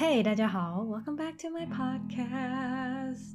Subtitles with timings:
[0.00, 3.34] Hey，大家好，Welcome back to my podcast。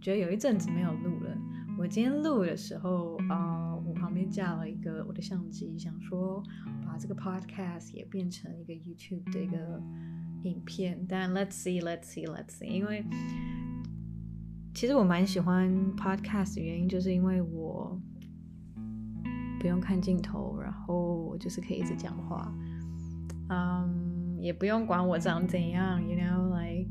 [0.00, 1.36] 觉得有一阵子没有录了。
[1.76, 6.40] 我今天录的时候，啊、呃，我旁边架了一个我的相机，想说
[6.86, 9.82] 把这个 podcast 也变成一个 YouTube 的一个
[10.44, 11.04] 影片。
[11.08, 13.04] 但 Let's see，Let's see，Let's see，因为
[14.72, 18.00] 其实我蛮喜欢 podcast 的原因，就是因为我
[19.58, 22.54] 不用看镜头，然后我就是可以一直讲话。
[23.48, 24.01] 嗯。
[24.42, 26.90] 也不用管我长怎样，you know like，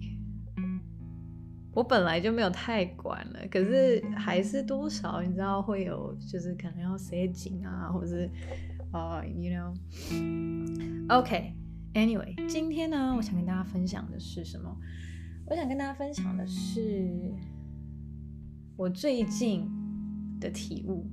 [1.73, 8.29] 我本来就没有太管了，可是还是多少你知道会有，就是可能要塞紧啊，或者是
[8.91, 9.51] 啊、uh,，you
[11.09, 14.73] know，OK，anyway，、okay, 今天呢，我想跟大家分享的是什么？
[15.45, 17.33] 我想跟大家分享的是
[18.77, 19.69] 我最近
[20.39, 21.05] 的体悟，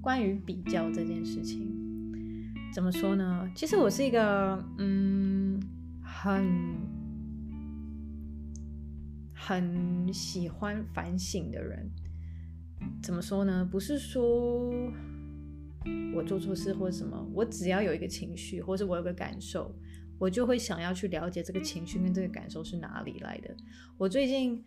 [0.00, 1.70] 关于比较这件事情，
[2.72, 3.46] 怎么说呢？
[3.54, 5.60] 其实我是一个，嗯。
[6.22, 6.76] 很
[9.34, 11.90] 很喜欢反省的人，
[13.02, 13.68] 怎么说呢？
[13.68, 14.70] 不是说
[16.14, 19.74] 我做错事或者什么，我只要有一个情绪，或者我有个感受，
[20.16, 23.56] 我就会想要去了解这个情绪跟这个感受是哪里来的。
[23.98, 24.64] 我最近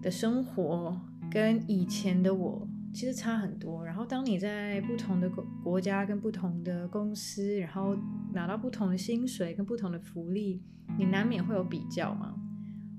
[0.00, 0.98] 的生活
[1.30, 2.66] 跟以前的我。
[2.92, 3.86] 其实差很多。
[3.86, 7.96] 然后，当你在不同的国国家跟不同的公司，然后
[8.32, 10.62] 拿到不同的薪水跟不同的福利，
[10.98, 12.34] 你难免会有比较嘛。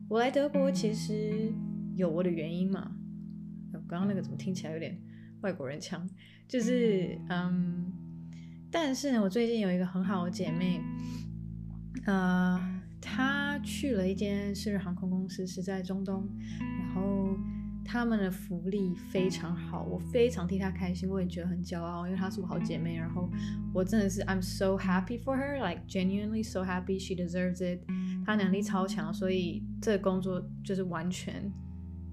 [0.09, 1.53] 我来德国其实
[1.95, 2.91] 有我的原因嘛。
[3.87, 4.97] 刚刚那个怎么听起来有点
[5.41, 6.07] 外国人腔？
[6.47, 7.91] 就是嗯，
[8.71, 10.81] 但是呢，我最近有一个很好的姐妹，
[12.05, 12.59] 呃，
[13.01, 16.27] 她去了一间私人航空公司，是在中东，
[16.79, 17.37] 然后。
[17.83, 22.95] 他们的福利非常好，我非常替她开心，我也觉得很骄傲，因为她是我好姐妹。
[22.95, 23.29] 然后
[23.73, 26.99] 我真的是 I'm so happy for her, like genuinely so happy.
[26.99, 27.81] She deserves it.
[28.25, 31.51] 她能力超强，所以这个工作就是完全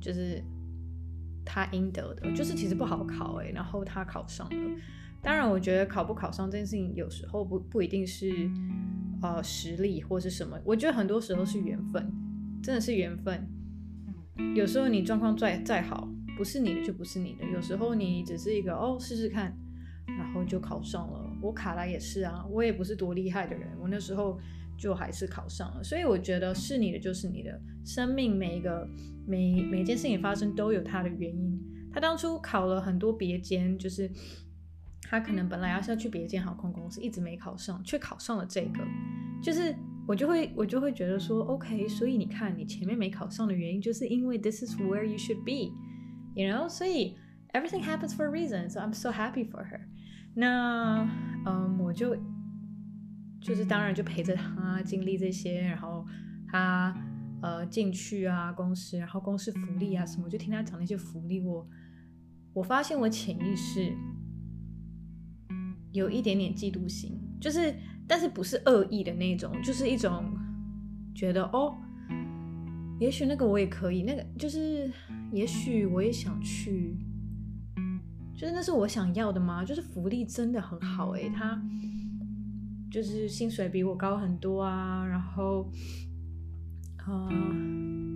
[0.00, 0.42] 就是
[1.44, 2.32] 她应得的。
[2.32, 4.56] 就是其实不好考诶，然后她考上了。
[5.20, 8.50] 当然，我觉得考不考上这件事情有时候不不一定是
[9.20, 12.10] 呃实力或是什么，我觉得很多时候是缘分，
[12.62, 13.46] 真的是缘分。
[14.54, 17.44] 有时候你状况再再好，不是你的就不是你的。
[17.44, 19.56] 有时候你只是一个哦试试看，
[20.06, 21.30] 然后就考上了。
[21.42, 24.38] 我卡拉也是啊，我也不是多厉害的人，我那时候
[24.76, 25.82] 就还是考上了。
[25.82, 27.60] 所以我觉得是你的就是你的。
[27.84, 28.86] 生命每一个
[29.26, 31.58] 每每件事情发生都有它的原因。
[31.92, 34.10] 他当初考了很多别间，就是
[35.02, 38.84] 他可能本来要是要去别间航空公司，一直没考上，却考上了这个，
[39.42, 39.74] 就是。
[40.08, 47.14] 我就会我就会觉得说，OK，所以你看你前面没考上的原因，就是因为 this is where you should be，you know，所以
[47.52, 49.80] everything happens for a reason，so I'm so happy for her。
[50.34, 51.06] 那
[51.44, 52.16] 嗯，我就
[53.38, 56.06] 就是当然就陪着他经历这些，然后
[56.50, 56.96] 他
[57.42, 61.68] 呃进去啊公司，然后公司福利啊什么，就听他讲那些福利，我
[62.54, 63.92] 我发现我潜意识
[65.92, 67.74] 有一点点嫉妒心，就是。
[68.08, 70.24] 但是不是恶意的那种，就是一种
[71.14, 71.76] 觉得哦，
[72.98, 74.90] 也许那个我也可以，那个就是
[75.30, 76.96] 也许我也想去，
[78.34, 79.62] 就是那是我想要的吗？
[79.62, 81.60] 就是福利真的很好诶，他
[82.90, 85.70] 就是薪水比我高很多啊，然后
[87.06, 87.30] 呃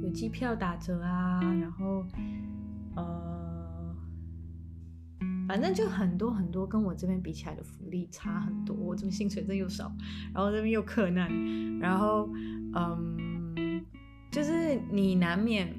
[0.03, 2.07] 有机票打折啊，然后
[2.97, 3.32] 呃。
[5.49, 8.75] 反正就很多很多，跟我这边比起来的福利差很多。
[8.77, 9.93] 我这边薪水真又少，
[10.33, 11.31] 然后这边又困难，
[11.79, 12.29] 然后
[12.75, 13.85] 嗯，
[14.31, 15.75] 就是你难免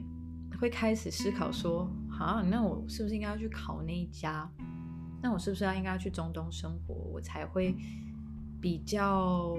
[0.60, 4.50] 会开始思考说，啊，那我是不是应该要去考那一家？
[5.22, 7.76] 那我是不是要应该要去中东生活，我才会
[8.62, 9.58] 比较，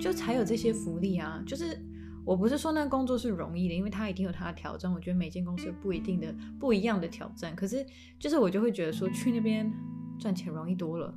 [0.00, 1.42] 就才有这些福利啊？
[1.46, 1.78] 就是。
[2.24, 4.92] 我不是说那个工作是容易的，因为它一定有它的挑战。
[4.92, 7.54] 我觉得每间公司有不一定的、不一样的挑战。
[7.56, 7.84] 可是，
[8.18, 9.72] 就是我就会觉得说，去那边
[10.18, 11.12] 赚钱容易多了。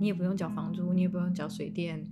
[0.00, 2.04] 你也不用缴房租，你也不用缴水电，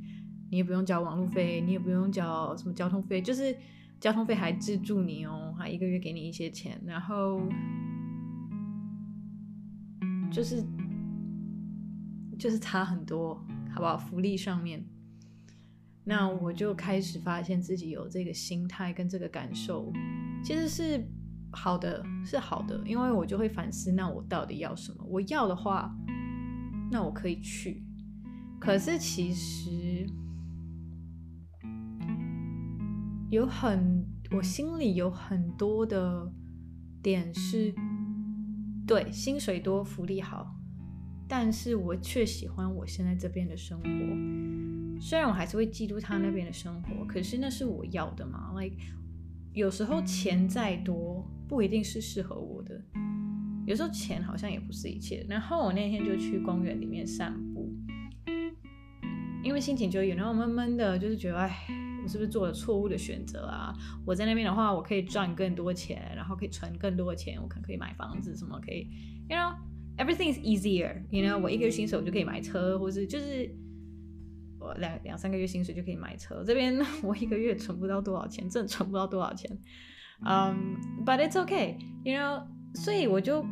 [0.51, 3.57] 你也不用缴网路费，你也不用缴什么交通费，就是
[3.99, 6.81] 交通费还资助你哦，还一个月给你一些钱。
[6.85, 7.41] 然后，
[10.31, 10.65] 就是
[12.39, 13.35] 就是差很多，
[13.73, 13.97] 好不好？
[13.97, 14.85] 福利上面。
[16.09, 19.93] 那我就开始发现自己有这个心态跟这个感受，
[20.41, 21.05] 其实是
[21.51, 25.05] 好的，是好的，因为我就会反思，那我到底要什么？
[25.09, 25.93] 我要的话，
[26.93, 27.83] 那我可以去。
[28.61, 30.07] 可是其实
[33.29, 36.33] 有很，我心里有很多的
[37.03, 37.75] 点是，
[38.87, 40.55] 对，薪水多，福利好，
[41.27, 44.76] 但是我却喜欢我现在这边的生活。
[45.01, 48.53] 虽然我还是会嫉妒他那边的生活，可是那是我要的嘛。
[48.59, 48.77] Like
[49.53, 52.81] 有时候钱再多，不一定是适合我的。
[53.67, 55.25] 有时候钱好像也不是一切。
[55.29, 57.73] 然后我那天就去公园里面散步，
[59.43, 61.57] 因为心情就有那种闷闷的，就是觉得哎，
[62.03, 63.75] 我是不是做了错误的选择啊？
[64.05, 68.89] 我在那边的话，我可以赚更多钱，然后可以存更多的钱，我可可以买房子，什么可以
[69.29, 69.55] ，you know
[69.99, 71.03] everything is easier。
[71.11, 73.55] You know 我一个新手就可以买车，或是就是。
[74.75, 79.51] 两两三个月薪水就可以买车，这边 我一个月存不到多少钱，真的存不到多少钱。
[80.25, 83.45] 嗯、，But it's okay，you know，所以我就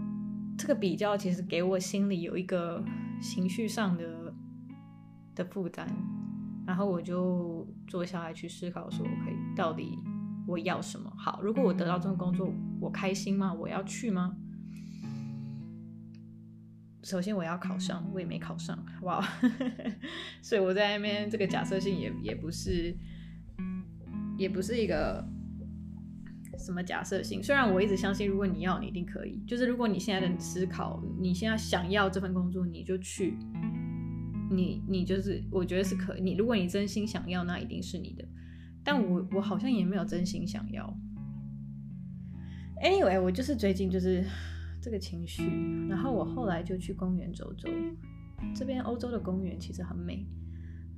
[0.57, 2.83] 这个比较其实给我心里有一个
[3.21, 4.35] 情绪上的
[5.35, 5.87] 的负担，
[6.67, 9.99] 然后我就坐下来去思考说，OK，到底
[10.47, 11.13] 我要什么？
[11.19, 12.51] 好，如果我得到这份工作，
[12.81, 13.53] 我开心吗？
[13.53, 14.35] 我要去吗？
[17.05, 19.23] 首先我要考上，我也没考上，哇！
[20.41, 22.97] 所以我在那边这个假设性也也不是，
[24.39, 25.23] 也不是一个
[26.59, 27.43] 什么假设性。
[27.43, 29.45] 虽然我一直相信，如果你要，你一定可以。
[29.47, 33.37] 就是如果你现在的思考，你现在想要这份工作，你就去，
[34.51, 36.23] 你你就是，我觉得是可以。
[36.23, 38.25] 你如果你真心想要，那一定是你的。
[38.83, 40.97] 但我我好像也没有真心想要。
[42.83, 44.25] Anyway，我就是最近就是。
[44.85, 45.43] 这个情绪，
[45.89, 47.71] 然后我后来就去公园走走，
[48.55, 50.27] 这边欧洲的公园其实很美，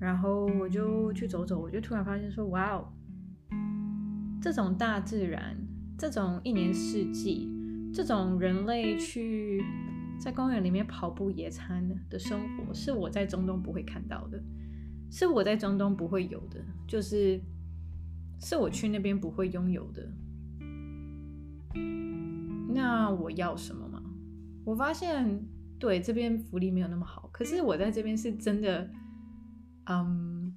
[0.01, 2.93] 然后我就去走走，我就突然发现说，哇哦，
[4.43, 5.57] 这种大自然，
[5.97, 7.49] 这种一年四季，
[7.95, 9.63] 这种人类去
[10.19, 14.43] 在公园里面跑步野餐的生活，是我在中东不会看到的，
[15.13, 17.41] 是我在中东不会有的，就是
[18.41, 20.13] 是我去那边不会拥有的。
[22.69, 24.03] 那我要什么吗？
[24.65, 25.41] 我发现，
[25.79, 28.91] 对，这边福利没有那么好，可是我在这边是真的，
[29.89, 30.53] 嗯，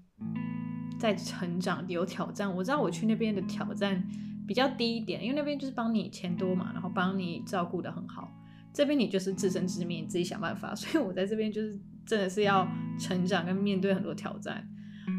[1.00, 2.54] 在成长，有挑战。
[2.56, 4.04] 我知道我去那边的挑战
[4.48, 8.28] 比较低一点，因为那边就是帮你钱多嘛，然后帮你照顾得很好。
[8.74, 10.74] 这边你就是自生自灭，你自己想办法。
[10.76, 12.68] 所以我在这边就是真的是要
[13.00, 14.68] 成长跟面对很多挑战。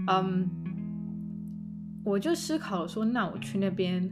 [0.08, 0.50] 嗯，
[2.04, 4.10] 我就思考说，那我去那边。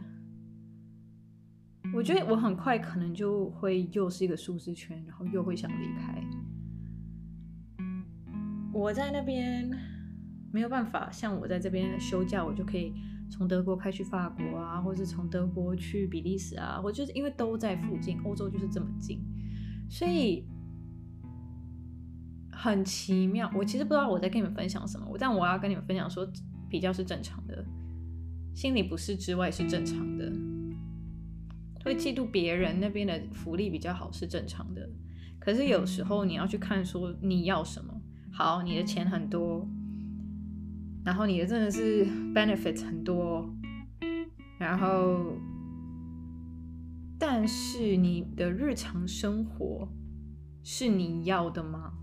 [1.94, 6.22] 我觉得我很快可能就会又是一个舒适圈，然后又会想离开。
[8.72, 9.68] 我在那边
[10.52, 12.94] 没有办法像我在这边休假，我就可以
[13.30, 19.20] 从德国开去法国啊，或者是从德国去比利时啊，我就是因为都在附近，欧洲就是这么近，
[19.88, 20.46] 所以
[22.52, 23.50] 很奇妙。
[23.56, 26.30] 我其实不知道我在跟你们分享什么，但我要跟你们分享说，
[26.68, 27.64] 比较是正常的，
[28.54, 30.32] 心里不适之外是正常的。
[31.88, 34.86] 会嫉妒别人那边的福利比较好是正常的，
[35.38, 37.94] 可是有时候你要去看说你要什么。
[38.30, 39.66] 好，你的钱很多，
[41.02, 42.04] 然后你的真的是
[42.34, 43.50] benefits 很多，
[44.58, 45.32] 然后，
[47.18, 49.88] 但是你的日常生活
[50.62, 51.94] 是你要的吗？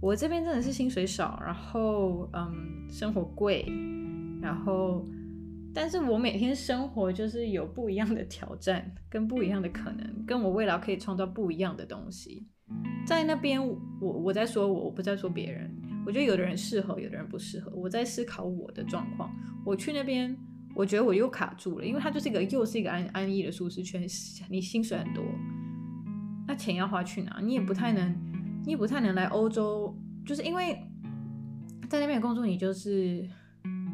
[0.00, 3.66] 我这边真的是薪水少，然后嗯，生活贵，
[4.40, 5.04] 然后。
[5.74, 12.46] 但是我每天生活就是有不一样的挑战，跟不一样的可能，跟我未来可以创造不一样的东西。
[13.06, 15.74] 在那边，我我在说我，我不在说别人。
[16.04, 17.72] 我觉得有的人适合，有的人不适合。
[17.74, 19.30] 我在思考我的状况。
[19.64, 20.36] 我去那边，
[20.74, 24.02] 我觉得我又卡住了，因为它就是一个又是一个安安逸的舒适圈。
[24.50, 25.24] 你薪水很多，
[26.46, 27.40] 那钱要花去哪？
[27.42, 28.14] 你也不太能，
[28.66, 30.76] 你也不太能来欧洲，就是因为
[31.88, 33.26] 在那边工作，你就是。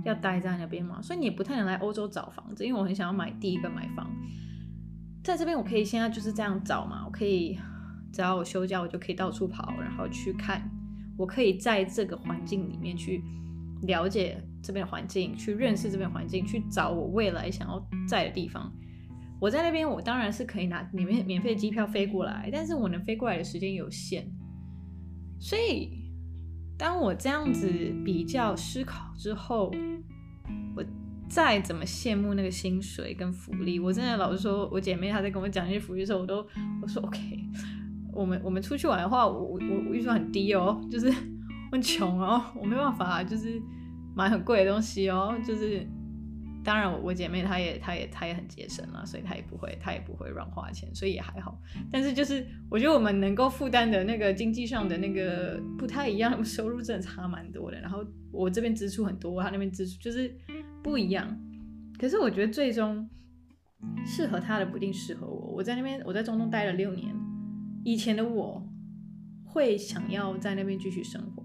[0.05, 4.11] 要待在那边嘛，所以你也不太能来欧洲找房子，因为我很想要买第一个买房。
[5.25, 7.59] 在这边我可以现在就是这样找嘛，我可以
[8.12, 10.71] 只要我休假，我就可以到处跑，然后去看。
[11.17, 13.23] 我可以在这个环境里面去
[13.83, 18.73] 了解这边的环境，去认识这边环境，去找我未来想要在的地方。
[19.40, 24.25] 我在那边，我当然是可以拿免免费机票飞过来，但是我能飞过来的时间有限，
[25.40, 25.98] 所以。
[26.78, 27.68] 当我这样子
[28.04, 29.70] 比较思考之后，
[30.76, 30.85] 我
[31.28, 36.37] 再怎么羡慕那个薪水跟福利，我真的老实说，我姐妹她在跟我讲那些福利的时候，我都
[36.80, 37.20] 我说 OK，
[38.12, 41.08] 我们我们出去玩的话，我我我预算很低哦，就是
[41.70, 43.61] 我很穷哦，我没办法，就是
[44.14, 45.87] 买很贵的东西哦，就是。
[46.68, 51.58] 当然，我我姐妹她也她也她也很节省了，所以她也不会她也不会乱花钱，所以也还好。
[51.90, 57.80] 但是就是我觉得我们能够负担的那个经济上的那个不太一样， 收入真的差蛮多的。
[57.80, 60.30] 然后我这边支出很多，她那边支出就是
[60.82, 61.40] 不一样。
[61.98, 63.08] 可是我觉得最终
[64.04, 65.54] 适合她的不一定适合我。
[65.56, 67.16] 我在那边我在中东待了六年，
[67.82, 68.62] 以前的我
[69.46, 71.42] 会想要在那边继续生活，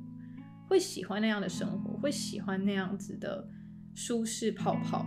[0.67, 1.93] 会喜欢那样的生活。
[1.97, 3.47] 会喜欢那样子的
[3.93, 5.05] 舒适泡泡。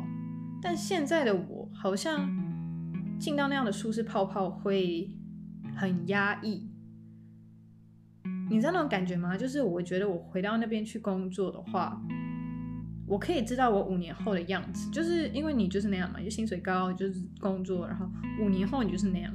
[0.62, 2.28] 但现在的我好像
[3.18, 5.10] 进到那样的舒适泡泡会
[5.76, 6.68] 很压抑。
[8.48, 9.36] 你知道那种感觉吗？
[9.36, 12.00] 就是我觉得我回到那边去工作的话，
[13.06, 18.08] 我可以知道我五年后的样子，就是因为你就是那样嘛，就薪水高，就是工作，然后
[18.40, 19.32] 五年后你就是那样。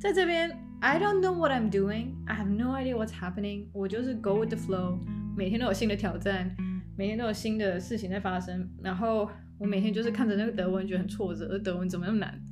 [0.00, 0.50] 在这边
[0.80, 3.66] ，I don't know what I'm doing, I have no idea what's happening。
[3.72, 4.98] 我就是 go with the flow，
[5.36, 6.56] 每天都有新的挑战，
[6.98, 8.68] 每天都有新的事情在发生。
[8.82, 12.42] 然后我每天就是看着那个德文，觉得很挫折，德文怎么那么难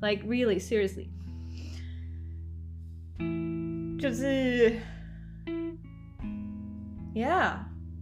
[0.00, 1.08] ？Like really, seriously，
[3.98, 4.72] 就是。
[7.16, 7.60] Yeah，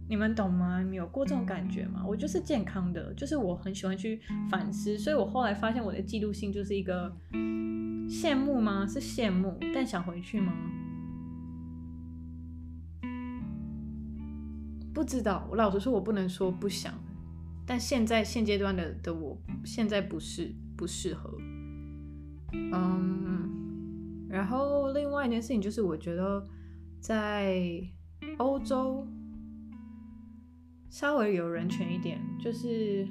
[0.09, 0.83] 你们懂吗？
[0.83, 2.03] 你有过这种感觉吗？
[2.05, 4.21] 我就是健康的，就是我很喜欢去
[4.51, 7.09] 反思，所以我后来发现我的嫉妒心就是一个
[8.09, 8.85] 羡慕吗？
[8.85, 10.53] 是羡慕，但想回去吗？
[14.95, 15.45] 不知道。
[15.51, 16.91] 我老实说，我不能说不想，
[17.67, 21.37] 但现在现阶段的的我现在不是不适合。
[22.53, 26.43] 嗯，然后另外一件事情就是，我觉得
[26.99, 27.87] 在。
[28.37, 29.07] 欧洲
[30.89, 33.07] 稍微有人权一点，就是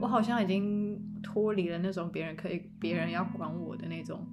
[0.00, 4.26] 我好像已经脱离了那种别人可以、别人要管我的那种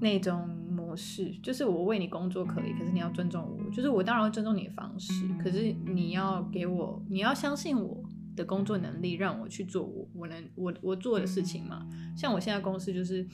[0.00, 0.48] 那种
[0.92, 1.34] 模式。
[1.42, 3.70] 就是我为你工作可以，可是你要尊重我。
[3.70, 8.02] 就是我当然会尊重你的方式，可是你要给我，你要相信我
[8.36, 11.88] 的工作能力，让我去做我我能我我做的事情嘛。
[12.14, 13.26] 像我现在公司就是，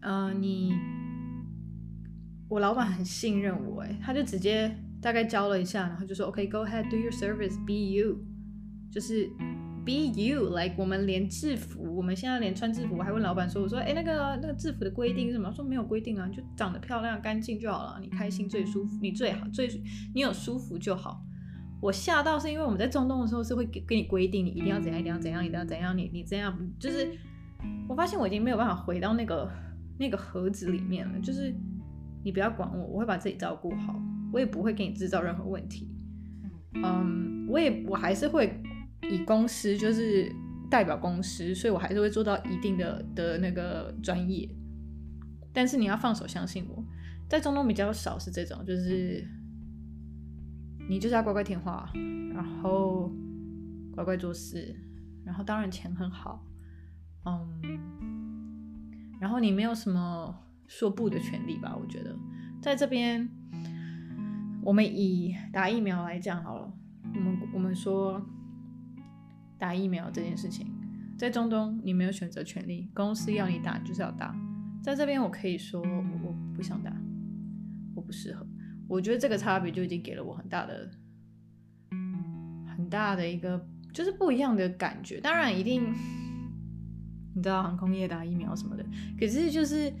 [0.00, 0.74] 嗯、呃，你。
[2.50, 8.18] 我老板很信任我，哎，他就直接大概教了一下，然后就说，OK，go ahead，do your service，be you，
[8.90, 9.30] 就是
[9.84, 15.52] be you，like 我们连制服，我们现在连穿制服，我还问老板说，我说，哎，那个那个制服的规定是什么？
[15.52, 19.68] 说没有规定啊，就长得漂亮、干净就好了，你开心最舒服，你最好最
[20.14, 21.22] 你有舒服就好。
[21.80, 27.10] 我吓到是因为我们在中东的时候是会给给你规定，你一定要怎样，一定要怎样，一定要怎样，你你这样就是，
[27.88, 29.50] 我发现我已经没有办法回到那个
[29.98, 31.54] 那个盒子里面了，就是。
[32.22, 33.98] 你不要管我，我会把自己照顾好，
[34.30, 35.88] 我也不会给你制造任何问题。
[36.74, 38.60] 嗯，我也我还是会
[39.08, 40.30] 以公司就是
[40.70, 44.48] 代表公司，所以我还是会做到一定的的那个专业。
[45.52, 46.84] 但是你要放手相信我，
[47.28, 49.26] 在中东比较少是这种，就是
[50.88, 51.90] 你就是要乖乖听话，
[52.34, 53.12] 然后
[53.92, 54.76] 乖乖做事，
[55.24, 56.44] 然后当然钱很好，
[57.24, 57.60] 嗯，
[59.20, 60.34] 然后你没有什么。
[60.72, 62.16] 说不的权利吧，我觉得
[62.62, 63.28] 在这边，
[64.62, 66.72] 我们以打疫苗来讲好了。
[67.12, 68.24] 我们我们说
[69.60, 70.66] 打疫苗这件事情，
[71.16, 74.34] 在中东你没有选择权利，公司要你打就是要打。
[74.82, 76.90] 在这边我可以说我，不想打，
[77.94, 78.46] 我不适合。
[78.88, 80.90] 我觉得这个差别就已经给了我很大的
[81.90, 85.20] 很大的一个就是不一样的感觉。
[85.20, 85.92] 当然一定
[87.34, 88.84] 你知道航空业打疫苗什么的，
[89.18, 89.92] 可是就是。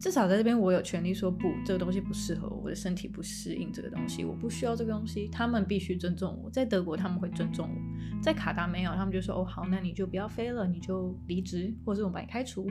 [0.00, 5.28] 至少在这边，我有权利说不，这个东西不适合我，我的身体不适应这个东西，我不需要这个东西。
[5.28, 6.50] 他们必须尊重我。
[6.50, 12.66] 在德国，他们会尊重我；在卡达没有，他们就说：“哦，好，那你就不要飞了，你就离职，或者我把你开除。”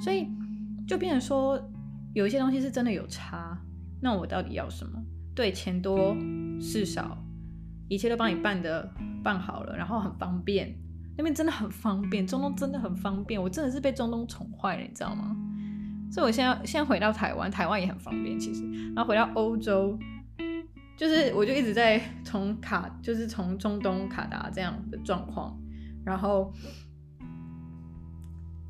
[0.00, 0.26] 所以
[0.88, 1.62] 就变成说，
[2.14, 3.60] 有一些东西是真的有差。
[4.00, 4.98] 那我到底要什么？
[5.34, 6.16] 对，钱多
[6.58, 7.22] 事少，
[7.88, 8.90] 一切都帮你办的
[9.22, 10.74] 办好了，然后很方便，
[11.14, 15.36] 那边真的很方便，中东真的很方便，我真的是被中东宠坏了，你知道吗？
[16.10, 18.64] 所以，我现在先回到台湾，台湾也很方便，其实。
[18.94, 19.96] 然后回到欧洲，
[20.96, 25.56] 就是我就一直在从卡，就是从中东卡达这样的状况，
[26.04, 26.52] 然后，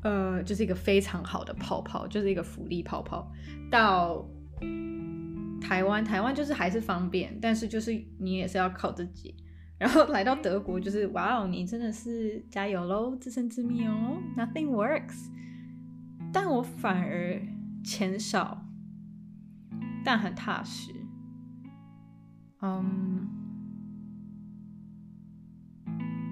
[0.03, 3.31] 呃，就是一个非常好的泡泡，就是一个福利泡泡。
[3.71, 4.23] 到
[5.59, 9.35] 台湾，台湾就是还是方便，但是就是你也是要靠自己。
[9.79, 15.27] 然后来到德国，就是哇哦，你真的是加油喽，自生自灭哦，Nothing works。
[16.33, 17.41] 但我反而
[17.83, 18.65] 钱少，
[20.03, 20.93] 但很踏实。
[22.61, 23.27] 嗯，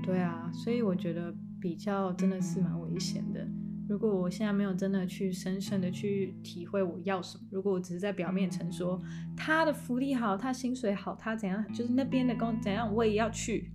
[0.03, 3.47] 对啊，所以我觉得比较真的是蛮危险的。
[3.89, 9.01] 如果我现在没有真的去深深的去体会我要什么，如果我只是在表面层说
[9.35, 13.71] 他的福利好，他薪水好，他怎样，就是那边的工怎样，我也要去。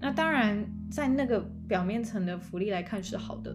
[0.00, 3.54] 那当然，在那个表面层的福利来看是好的。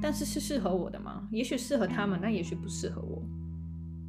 [0.00, 1.28] 但是是适合我的吗？
[1.30, 3.22] 也许适合他们，那也许不适合我。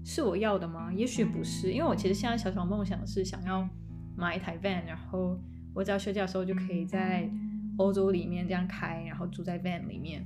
[0.04, 0.92] 是我要的吗？
[0.94, 3.68] 也许不是，因为我其实现在小小梦想是想要
[4.16, 5.38] 买一台 van，然后
[5.74, 7.30] 我只要休假的时候就可以在
[7.78, 10.26] 欧洲里面这样开，然后住在 van 里面。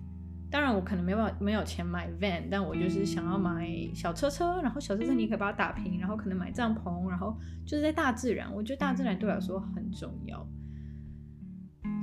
[0.52, 10.46] 当然我可能没办没有钱买 van，但我就是想要买小车车，然后小车车你可以把它打平，然后可能买帐篷，然后就是在大自然，我觉得大自然对我来说很重要。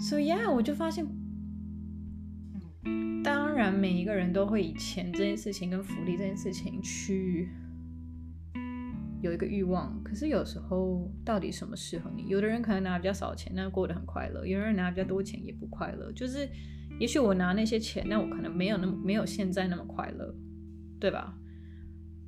[0.01, 1.07] So yeah，，我就发现，
[3.59, 7.49] 然每一个人都会以钱这件事情跟福利这件事情去。
[9.21, 12.29] 有一个欲望，可是有时候到底什么适合你？
[12.29, 16.13] 有的人可能拿比较少钱，那过得很快乐；有的人拿比较多钱也不快乐。
[16.13, 16.49] 就是，
[17.01, 20.33] 也许我拿那些钱，那我可能没有那么没有现在那么快乐，
[21.01, 21.37] 对吧？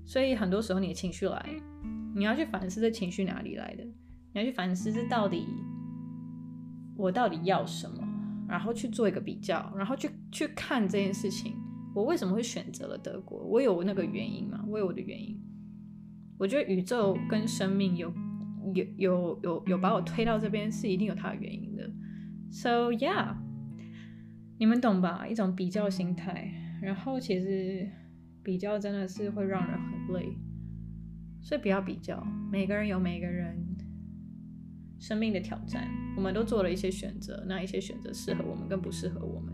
[0.04, 1.48] 所以很多时候你的情绪来，
[2.12, 5.46] 你要去反思这情绪哪里来的，你要去反思这到底
[6.96, 8.02] 我到底要什么，
[8.50, 11.54] 然后去做一个比较，然后去去看这件事情，
[11.94, 13.38] 我为什么会选择了德国？
[13.44, 14.64] 我有那个原因吗？
[14.68, 15.40] 我有我的原因。
[16.36, 18.12] 我觉得宇宙跟生命有
[18.74, 21.88] 有有有有把我推到这边，是一定有它的原因的。
[22.50, 23.36] So yeah，
[24.58, 25.26] 你们懂吧？
[25.28, 26.50] 一种比较心态，
[26.82, 27.88] 然后其实
[28.42, 30.36] 比较真的是会让人很累，
[31.42, 32.26] 所以不要比较。
[32.50, 33.69] 每个人有每个人
[35.00, 39.52] 生命的挑战，我们都做了一些选择，那一些选择适合我们，更不适合我们。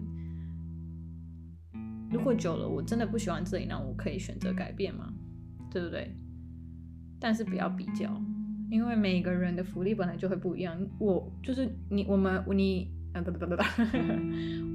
[2.10, 5.12] 如果久了，我真的不喜欢这里，那我可以选择改变吗？
[5.70, 6.14] 对不对？
[7.20, 8.20] 但是不要比较，
[8.70, 10.76] 因为每个人的福利本来就会不一样。
[10.98, 13.62] 我就是你，我们你，呃不不不不，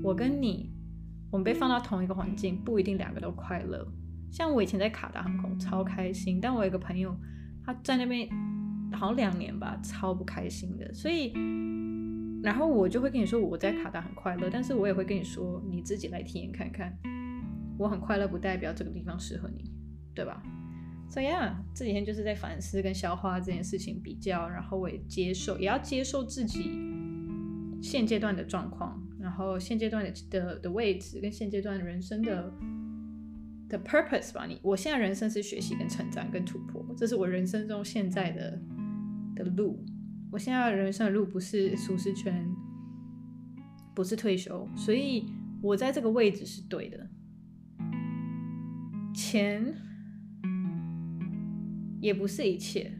[0.08, 0.72] 我跟你，
[1.32, 3.86] 我们被放到同一个环境，不一定两个都快乐。
[4.32, 7.16] 像我以前在卡达航空超开心，但我有一个朋友，
[7.66, 8.28] 他在那边
[8.98, 10.94] 好两年吧，超不开心的。
[10.94, 11.34] 所以，
[12.44, 16.98] 然后我就会跟你说我在卡达很快乐，但是我也会跟你说你自己来体验看看。
[17.78, 19.64] 我很快乐不代表这个地方适合你，
[20.14, 20.44] 对吧？
[21.10, 26.72] 所以啊，这几天就是在反思跟消化这件事情，比较，然后我也接受，也要接受自己
[27.82, 32.54] 现阶段的状况，然后现阶段的的的位置跟现阶段人生的
[33.68, 34.46] 的 purpose 吧。
[34.46, 38.62] 你，我现在人生是学习跟成长跟突破，这是我人生中现在的
[39.35, 39.85] 的路。
[40.31, 42.48] 我现在人生的路不是舒适圈，
[43.94, 45.25] 不是退休，所以
[45.61, 47.09] 我在这个位置是对的。
[49.13, 49.75] 钱。
[52.01, 52.91] 也不是一切。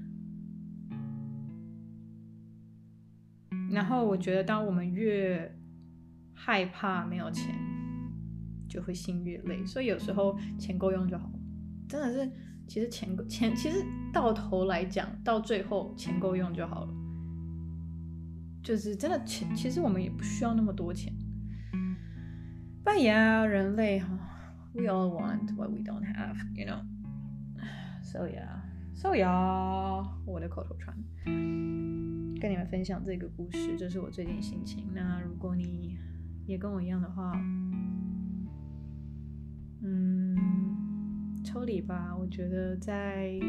[3.72, 5.58] 然后我觉得，当我们越
[6.36, 7.56] 害怕没有钱，
[8.70, 9.66] 就会心越累。
[9.66, 11.32] 所以有时候钱够用就好。
[11.90, 12.32] 真的是，
[12.68, 16.94] 其实钱够钱，其实到头来讲，到最后钱够用就好了。
[18.64, 21.14] 就是真的钱，其实我们也不需要那么多钱。
[22.84, 24.08] But yeah，人类哈
[24.74, 26.82] ，we all want what we don't have，you know。
[28.04, 28.62] So yeah。
[28.94, 30.96] So yeah，我的口头禅，
[31.26, 34.88] 跟你们分享这个故事，这是我最近心情。
[34.94, 35.98] 那如果你
[36.46, 37.32] 也跟我一样的话，
[39.82, 40.38] 嗯，
[41.44, 42.16] 抽离吧。
[42.18, 43.40] 我觉得在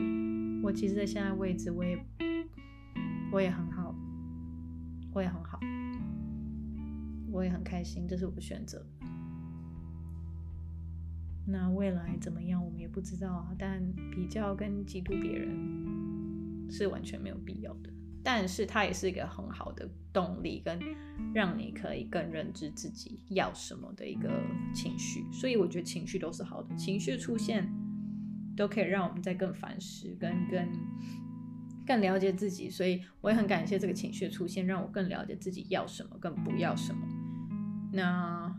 [0.62, 1.98] 我其实，在现在位置，我也
[3.32, 3.94] 我也很好，
[5.12, 5.58] 我也很好，
[7.30, 8.84] 我也很开心，这是我的选择。
[11.44, 13.54] 那未来怎么样，我们也不知道啊。
[13.58, 17.90] 但比较跟嫉妒别人是完全没有必要的。
[18.24, 20.78] 但是它也是一个很好的动力，跟
[21.34, 24.30] 让你可以更认知自己要什么的一个
[24.72, 25.24] 情绪。
[25.32, 27.68] 所以我觉得情绪都是好的，情绪出现
[28.56, 30.68] 都可以让我们再更反思，跟更
[31.86, 32.70] 更了解自己。
[32.70, 37.00] 所以我也很感谢这个情绪的出现，让我更了解自己要什么，更不要什么。
[37.92, 38.54] 那。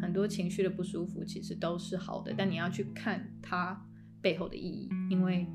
[0.00, 3.86] 很多情绪的不舒服其实都是好的，但你要去看它
[4.20, 5.46] 背后的意义，因为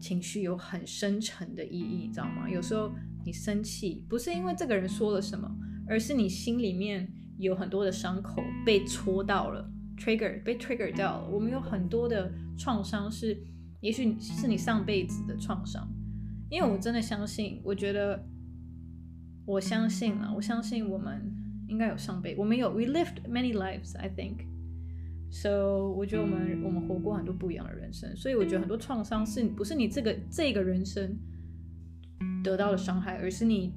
[0.00, 2.48] 情绪有很深沉的意义，你知道吗？
[2.48, 2.90] 有时候
[3.26, 5.54] 你生气不是因为这个人说了什么，
[5.86, 7.06] 而是你心里面
[7.38, 9.70] 有很多的伤口被戳到了
[10.02, 11.28] ，trigger 被 trigger 掉了。
[11.28, 13.36] 我们有很多的创伤是，
[13.80, 15.88] 也许是你上辈子的创伤，
[16.50, 18.24] 因为我真的相信，我觉得
[19.46, 21.38] 我相信了，我相信我们。
[21.68, 24.44] 应该有上辈，我们有，we lived many lives, I think.
[25.30, 31.16] So，我觉得我们我们活过很多不一样的人生，所以我觉得很多创伤是不是你这个这个人生
[32.44, 33.72] 得到的伤害，而是你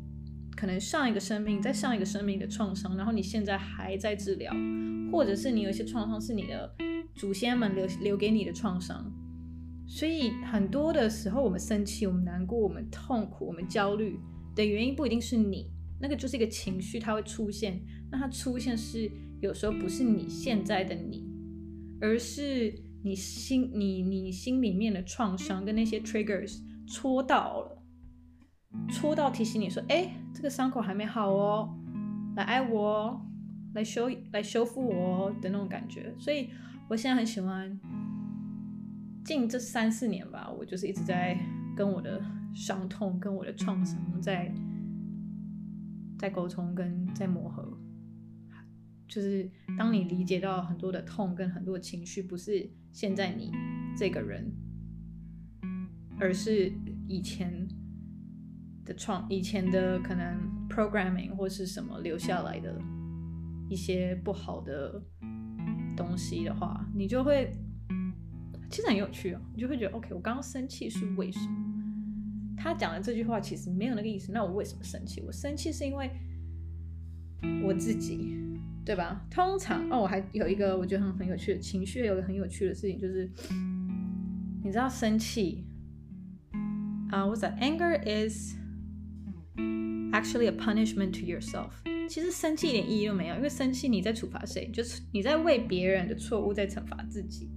[0.55, 4.53] 可能上一个生命在上一个生命的创伤，然后你现在还在治疗，
[5.11, 6.73] 或者是你有一些创伤是你的
[7.15, 9.11] 祖先们留留给你的创伤。
[9.87, 14.19] 所以很多的时候，我们生气、我们难过、我们痛苦、我们焦虑
[14.55, 15.69] 的原因不一定是你。
[15.99, 17.81] 那个就是一个情绪，它会出现。
[18.11, 19.09] 那它出现是
[19.41, 21.23] 有时候不是你现在的你，
[22.01, 27.74] 而是你心你你心里面的创伤跟那些 triggers 戳到了，
[28.89, 31.75] 戳到提醒你说，哎，这个伤口还没好哦，
[32.35, 33.21] 来爱我哦，
[33.73, 36.13] 来修来修复我的那种感觉。
[36.17, 36.49] 所以
[36.88, 37.79] 我现在很喜欢，
[39.23, 41.38] 近这三四年吧，我就是一直在
[41.75, 44.53] 跟我的伤痛、跟我的创伤在
[46.17, 47.77] 在沟通跟在磨合。
[49.07, 53.51] 就是当你理解到很多的痛跟很多的情绪，不是现在你
[53.95, 54.51] 这个人，
[56.19, 56.73] 而是
[57.07, 57.67] 以前
[58.85, 60.37] 的创、以前的可能
[60.69, 62.79] programming 或是什么留下来的
[63.69, 65.01] 一些不好的
[65.97, 67.51] 东西的话，你就会
[68.69, 72.55] 其实很有趣哦，你就会觉得 OK，我刚刚生气是为什么？
[72.55, 75.21] 他讲的这句话其实没有那个意思，那我为什么生气？
[75.21, 76.09] 我生气是因为
[77.63, 78.41] 我自己。
[78.85, 79.25] 对吧？
[79.31, 83.27] 通常哦，我还有一个我觉得很很有趣的情绪，有个很有趣的事情就是，
[84.63, 85.65] 你知道生气
[87.09, 87.25] 啊？
[87.25, 88.55] 我讲 anger is
[90.11, 91.69] actually a punishment to yourself。
[92.09, 94.69] 其实生气一点意义都没有，因为生气你在处罚谁？
[94.71, 97.49] 就是你在为别人的错误在惩罚自己。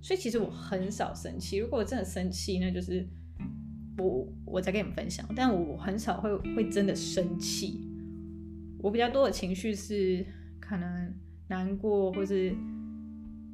[0.00, 1.58] 所以其实我很少生气。
[1.58, 3.06] 如果我真的生气，那就是
[3.98, 5.26] 我我再跟你们分享。
[5.34, 7.80] 但我很少会会真的生气。
[8.78, 10.24] 我比较多的情绪是。
[10.64, 11.12] 可能
[11.48, 12.54] 难过，或是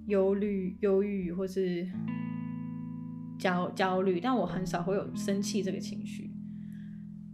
[0.06, 1.84] 忧虑、忧郁，或是
[3.36, 6.27] 焦焦虑，但我很少会有生气这个情绪，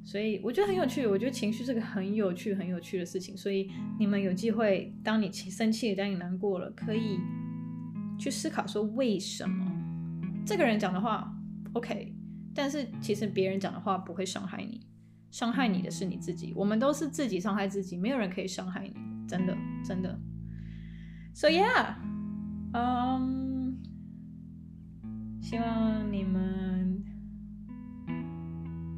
[0.05, 1.07] 所以我觉得很有趣。
[1.07, 3.35] 我觉得情绪是个很有趣、很有趣的事情。
[3.37, 7.19] 所以你们有机会，当你生气，当你难过了，可以
[8.19, 9.73] 去思考说为什么
[10.45, 11.35] 这个人讲的话
[11.73, 12.15] OK，
[12.55, 14.87] 但是其实别人讲的话不会伤害你，
[15.31, 16.53] 伤害你的是你自己。
[16.55, 18.95] 我们都是自己伤害自己，没有人可以伤害你。
[19.27, 20.21] 真的，真的。
[21.35, 21.95] So yeah，
[22.75, 23.83] 嗯、
[25.41, 26.84] 希望你们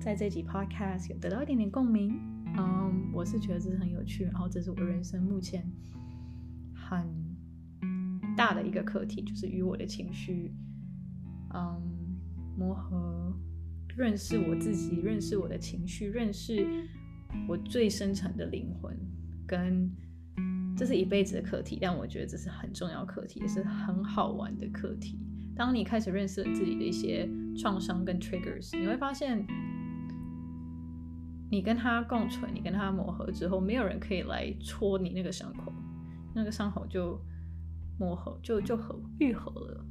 [0.07, 2.17] 在这集 podcast 有得到一点点共鸣。
[2.57, 5.69] 嗯、我是觉得这是很有趣，然后这是我人生目前
[6.73, 7.05] 很
[8.37, 10.55] 大的一个课题，就是与我的情绪，
[11.53, 11.83] 嗯、
[12.57, 13.37] 磨合，
[13.97, 16.65] 认识我自己，认识我的情绪，认识
[17.49, 18.97] 我最深层的灵魂，
[19.45, 19.91] 跟。
[20.77, 25.19] 这是一辈子的课题，但我觉得这是很重要课题，也是很好玩的课题。
[25.57, 29.45] 当你开始认识了自己的一些创伤跟 triggers，你会发现，
[31.51, 35.73] 你跟他共存，你跟他磨合之后，没有人可以来戳你那个伤口，
[36.35, 37.21] 那个伤口就
[37.99, 39.85] 磨合就就和愈合了。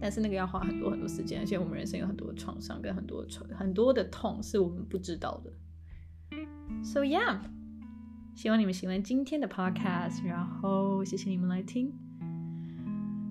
[0.00, 5.52] 但是那个要花很多很多时间，而且我们人生有很多创伤跟很多的很多的痛是我们不知道的。
[6.82, 7.40] So yeah.
[8.34, 11.92] 希望你们喜欢今天的 podcast，然后谢谢你们来听。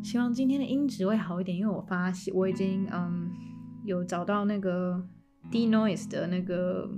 [0.02, 3.30] 希望今天的音质会好一点，因为我发现我已经嗯
[3.84, 5.06] 有找到那个
[5.52, 6.90] D noise 的那个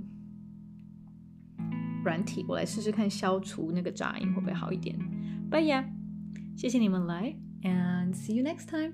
[2.04, 4.98] 软体，我来试试看消除那个杂音会不会好一点。
[5.50, 5.86] But yeah，
[6.56, 8.94] 谢谢你们来，and see you next time。